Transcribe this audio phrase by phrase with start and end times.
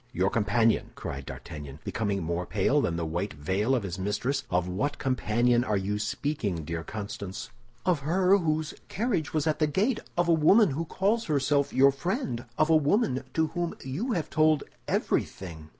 [0.11, 4.43] "Your companion!" cried D'Artagnan, becoming more pale than the white veil of his mistress.
[4.49, 7.51] "Of what companion are you speaking, dear Constance?"
[7.85, 11.91] "Of her whose carriage was at the gate; of a woman who calls herself your
[11.91, 15.69] friend; of a woman to whom you have told everything."